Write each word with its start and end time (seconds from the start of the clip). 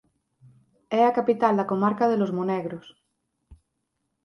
É 0.99 1.01
a 1.05 1.15
capital 1.17 1.53
da 1.57 1.69
comarca 1.71 2.05
de 2.11 2.17
Los 2.21 2.31
Monegros. 2.37 2.85